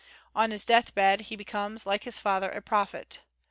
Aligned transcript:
On 0.35 0.49
his 0.49 0.65
deathbed 0.65 1.19
he 1.29 1.35
becomes, 1.35 1.85
like 1.85 2.05
his 2.05 2.17
father, 2.17 2.49
a 2.49 2.59
prophet. 2.59 3.19